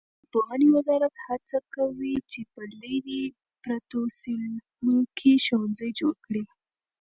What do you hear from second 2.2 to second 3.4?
چې په لیرې